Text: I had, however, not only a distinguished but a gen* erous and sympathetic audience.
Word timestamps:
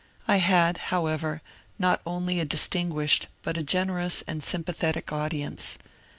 I 0.27 0.37
had, 0.37 0.79
however, 0.89 1.43
not 1.77 2.01
only 2.07 2.39
a 2.39 2.43
distinguished 2.45 3.27
but 3.43 3.55
a 3.55 3.61
gen* 3.61 3.89
erous 3.89 4.23
and 4.25 4.41
sympathetic 4.41 5.11
audience. 5.13 5.77